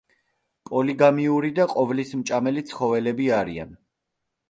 პოლიგამიური 0.69 1.53
და 1.61 1.69
ყოვლისმჭამელი 1.75 2.67
ცხოველები 2.73 3.33
არიან. 3.45 3.83